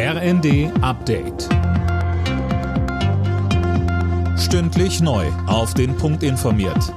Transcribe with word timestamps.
RND 0.00 0.70
Update. 0.80 1.48
Stündlich 4.38 5.00
neu. 5.00 5.26
Auf 5.48 5.74
den 5.74 5.96
Punkt 5.96 6.22
informiert. 6.22 6.94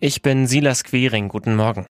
Ich 0.00 0.22
bin 0.22 0.46
Silas 0.46 0.84
Quering. 0.84 1.28
Guten 1.28 1.56
Morgen. 1.56 1.84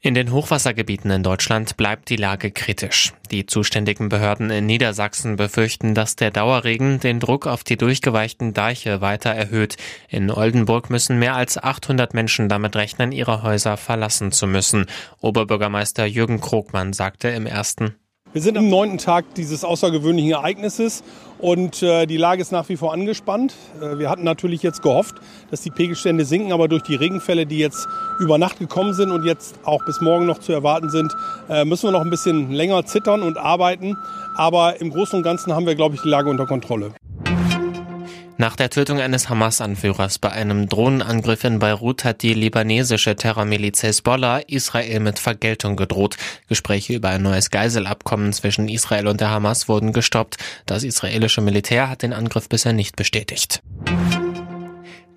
In 0.00 0.14
den 0.14 0.30
Hochwassergebieten 0.30 1.10
in 1.10 1.24
Deutschland 1.24 1.76
bleibt 1.76 2.08
die 2.08 2.14
Lage 2.14 2.52
kritisch. 2.52 3.14
Die 3.32 3.46
zuständigen 3.46 4.08
Behörden 4.08 4.48
in 4.50 4.66
Niedersachsen 4.66 5.34
befürchten, 5.34 5.96
dass 5.96 6.14
der 6.14 6.30
Dauerregen 6.30 7.00
den 7.00 7.18
Druck 7.18 7.48
auf 7.48 7.64
die 7.64 7.76
durchgeweichten 7.76 8.54
Deiche 8.54 9.00
weiter 9.00 9.30
erhöht. 9.30 9.76
In 10.08 10.30
Oldenburg 10.30 10.88
müssen 10.88 11.18
mehr 11.18 11.34
als 11.34 11.58
800 11.60 12.14
Menschen 12.14 12.48
damit 12.48 12.76
rechnen, 12.76 13.10
ihre 13.10 13.42
Häuser 13.42 13.76
verlassen 13.76 14.30
zu 14.30 14.46
müssen. 14.46 14.86
Oberbürgermeister 15.20 16.06
Jürgen 16.06 16.40
Krogmann 16.40 16.92
sagte 16.92 17.26
im 17.26 17.46
ersten 17.46 17.96
wir 18.38 18.42
sind 18.44 18.56
am 18.56 18.68
neunten 18.68 18.98
Tag 18.98 19.34
dieses 19.34 19.64
außergewöhnlichen 19.64 20.30
Ereignisses 20.30 21.02
und 21.40 21.82
äh, 21.82 22.06
die 22.06 22.16
Lage 22.16 22.40
ist 22.40 22.52
nach 22.52 22.68
wie 22.68 22.76
vor 22.76 22.92
angespannt. 22.92 23.52
Äh, 23.82 23.98
wir 23.98 24.08
hatten 24.08 24.22
natürlich 24.22 24.62
jetzt 24.62 24.80
gehofft, 24.80 25.16
dass 25.50 25.62
die 25.62 25.72
Pegelstände 25.72 26.24
sinken, 26.24 26.52
aber 26.52 26.68
durch 26.68 26.84
die 26.84 26.94
Regenfälle, 26.94 27.46
die 27.46 27.58
jetzt 27.58 27.88
über 28.20 28.38
Nacht 28.38 28.60
gekommen 28.60 28.94
sind 28.94 29.10
und 29.10 29.24
jetzt 29.24 29.56
auch 29.64 29.84
bis 29.84 30.00
morgen 30.00 30.26
noch 30.26 30.38
zu 30.38 30.52
erwarten 30.52 30.88
sind, 30.88 31.12
äh, 31.48 31.64
müssen 31.64 31.88
wir 31.88 31.90
noch 31.90 32.02
ein 32.02 32.10
bisschen 32.10 32.52
länger 32.52 32.86
zittern 32.86 33.24
und 33.24 33.38
arbeiten. 33.38 33.96
Aber 34.36 34.80
im 34.80 34.90
Großen 34.90 35.16
und 35.16 35.24
Ganzen 35.24 35.52
haben 35.52 35.66
wir, 35.66 35.74
glaube 35.74 35.96
ich, 35.96 36.02
die 36.02 36.08
Lage 36.08 36.30
unter 36.30 36.46
Kontrolle. 36.46 36.92
Nach 38.40 38.54
der 38.54 38.70
Tötung 38.70 39.00
eines 39.00 39.28
Hamas-Anführers 39.28 40.20
bei 40.20 40.30
einem 40.30 40.68
Drohnenangriff 40.68 41.42
in 41.42 41.58
Beirut 41.58 42.04
hat 42.04 42.22
die 42.22 42.34
libanesische 42.34 43.16
Terrormiliz 43.16 43.82
Hezbollah 43.82 44.38
Israel 44.46 45.00
mit 45.00 45.18
Vergeltung 45.18 45.74
gedroht. 45.74 46.16
Gespräche 46.48 46.92
über 46.92 47.08
ein 47.08 47.22
neues 47.22 47.50
Geiselabkommen 47.50 48.32
zwischen 48.32 48.68
Israel 48.68 49.08
und 49.08 49.20
der 49.20 49.30
Hamas 49.30 49.68
wurden 49.68 49.92
gestoppt. 49.92 50.36
Das 50.66 50.84
israelische 50.84 51.40
Militär 51.40 51.90
hat 51.90 52.02
den 52.02 52.12
Angriff 52.12 52.48
bisher 52.48 52.72
nicht 52.72 52.94
bestätigt. 52.94 53.60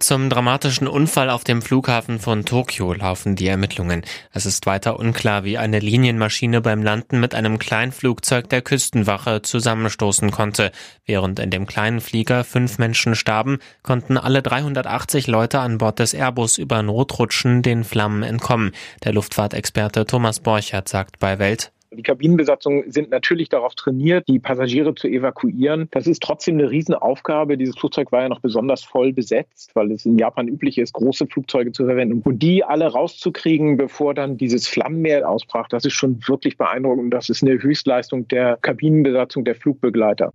Zum 0.02 0.32
dramatischen 0.32 0.88
Unfall 0.88 1.30
auf 1.30 1.44
dem 1.44 1.62
Flughafen 1.62 2.18
von 2.18 2.44
Tokio 2.44 2.92
laufen 2.92 3.36
die 3.36 3.46
Ermittlungen. 3.46 4.02
Es 4.34 4.48
ist 4.48 4.66
weiter 4.66 4.98
unklar, 4.98 5.44
wie 5.44 5.60
eine 5.60 5.78
Linienmaschine 5.78 6.60
beim 6.60 6.82
Landen 6.82 7.20
mit 7.20 7.36
einem 7.36 7.60
Kleinflugzeug 7.60 8.50
der 8.50 8.64
Küstenwache 8.64 9.44
zusammenstoßen 9.44 10.32
konnte. 10.32 10.72
Während 11.06 11.38
in 11.38 11.52
dem 11.52 11.68
kleinen 11.68 12.02
Flieger 12.02 12.44
fünf 12.44 12.80
Menschen 12.80 13.14
starben, 13.14 13.60
konnten 13.84 14.18
alle 14.18 14.42
380 14.42 15.28
Leute 15.28 15.60
an 15.60 15.78
Bord 15.78 16.00
des 16.00 16.16
Airbus 16.16 16.58
über 16.58 16.82
Notrutschen 16.82 17.62
den 17.62 17.84
Flammen 17.84 18.24
entkommen. 18.24 18.72
Der 19.04 19.14
Luftfahrtexperte 19.14 20.08
Thomas 20.08 20.40
Borchert 20.40 20.90
sagt 20.90 21.20
bei 21.20 21.38
Welt, 21.38 21.72
die 21.94 22.04
Kabinenbesatzungen 22.04 22.90
sind 22.90 23.10
natürlich 23.10 23.50
darauf 23.50 23.76
trainiert, 23.76 24.28
die 24.28 24.40
Passagiere 24.40 24.96
zu 24.96 25.08
evakuieren. 25.08 25.90
Das 25.92 26.08
ist 26.08 26.24
trotzdem 26.24 26.58
eine 26.58 26.72
Riesenaufgabe. 26.72 27.58
Dieses 27.58 27.78
Flugzeug 27.78 28.12
war 28.12 28.22
ja 28.22 28.30
noch 28.30 28.40
besonders 28.40 28.84
voll 28.84 29.12
besetzt, 29.12 29.72
weil 29.74 29.92
es 29.92 30.06
in 30.06 30.18
Japan 30.18 30.48
üblich 30.48 30.78
ist, 30.78 30.94
große 30.94 31.28
Flugzeuge 31.28 31.74
zu 31.74 31.86
verwenden. 31.86 32.22
Und 32.24 32.40
die 32.42 32.64
alle 32.64 32.88
rauszukriegen, 32.88 33.76
bevor 33.76 34.14
dann 34.14 34.38
dieses 34.38 34.68
Flammenmeer 34.68 35.28
ausbrach, 35.28 35.68
das 35.68 35.84
ist 35.84 35.94
schon 35.94 36.20
wirklich 36.28 36.58
beeindruckend. 36.58 37.14
Das 37.14 37.30
ist 37.30 37.44
eine 37.44 37.62
Höchstleistung 37.62 38.28
der 38.30 38.58
Kabinenbesatzung 38.62 39.44
der 39.44 39.56
Flugbegleiter. 39.56 40.32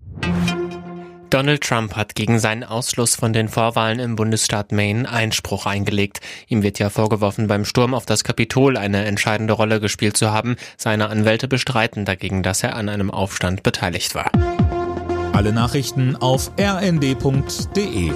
Donald 1.30 1.62
Trump 1.62 1.96
hat 1.96 2.14
gegen 2.14 2.38
seinen 2.38 2.62
Ausschluss 2.62 3.16
von 3.16 3.32
den 3.32 3.48
Vorwahlen 3.48 3.98
im 3.98 4.16
Bundesstaat 4.16 4.70
Maine 4.70 5.10
Einspruch 5.10 5.66
eingelegt. 5.66 6.20
Ihm 6.48 6.62
wird 6.62 6.78
ja 6.78 6.88
vorgeworfen, 6.88 7.48
beim 7.48 7.64
Sturm 7.64 7.94
auf 7.94 8.06
das 8.06 8.22
Kapitol 8.22 8.76
eine 8.76 9.04
entscheidende 9.04 9.52
Rolle 9.52 9.80
gespielt 9.80 10.16
zu 10.16 10.30
haben. 10.30 10.56
Seine 10.76 11.08
Anwälte 11.08 11.48
bestreiten 11.48 12.04
dagegen, 12.04 12.42
dass 12.42 12.62
er 12.62 12.76
an 12.76 12.88
einem 12.88 13.10
Aufstand 13.10 13.62
beteiligt 13.62 14.14
war. 14.14 14.30
Alle 15.32 15.52
Nachrichten 15.52 16.16
auf 16.16 16.50
rnd.de 16.58 18.12